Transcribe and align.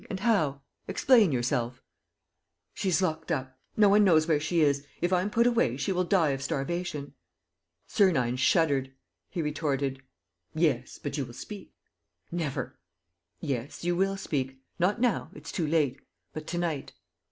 And 0.09 0.21
how?... 0.21 0.63
Explain 0.87 1.31
yourself." 1.31 1.83
"She 2.73 2.89
is 2.89 3.03
locked 3.03 3.31
up. 3.31 3.59
No 3.77 3.87
one 3.87 4.03
knows 4.03 4.27
where 4.27 4.39
she 4.39 4.61
is. 4.61 4.83
If 4.99 5.13
I'm 5.13 5.29
put 5.29 5.45
away, 5.45 5.77
she 5.77 5.91
will 5.91 6.05
die 6.05 6.31
of 6.31 6.41
starvation." 6.41 7.13
Sernine 7.85 8.35
shuddered. 8.37 8.95
He 9.29 9.43
retorted: 9.43 10.01
"Yes, 10.55 10.97
but 10.97 11.19
you 11.19 11.25
will 11.25 11.35
speak." 11.35 11.75
"Never!" 12.31 12.79
"Yes, 13.41 13.83
you 13.83 13.95
will 13.95 14.17
speak. 14.17 14.57
Not 14.79 14.99
now; 14.99 15.29
it's 15.35 15.51
too 15.51 15.67
late. 15.67 15.99
But 16.33 16.47
to 16.47 16.57
night." 16.57 16.93